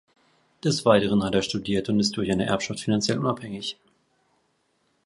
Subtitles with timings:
[0.63, 3.77] Des Weiteren hat er studiert und ist durch eine Erbschaft finanziell unabhängig.